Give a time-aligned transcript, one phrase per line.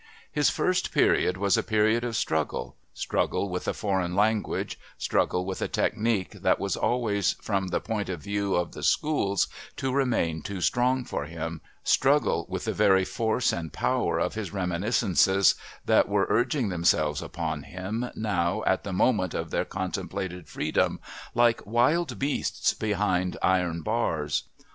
[0.31, 5.61] His first period was a period of struggle, struggle with a foreign language, struggle with
[5.61, 10.41] a technique that was always, from the point of view of the "schools," to remain
[10.41, 15.53] too strong for him, struggles with the very force and power of his reminiscences
[15.85, 20.99] that were urging themselves upon him, now at the moment of their contemplated freedom,
[21.35, 24.45] like wild beasts behind iron bars.